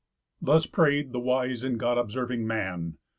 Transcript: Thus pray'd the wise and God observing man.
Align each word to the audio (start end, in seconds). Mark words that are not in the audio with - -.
Thus 0.41 0.65
pray'd 0.65 1.11
the 1.13 1.19
wise 1.19 1.63
and 1.63 1.79
God 1.79 1.99
observing 1.99 2.47
man. 2.47 2.97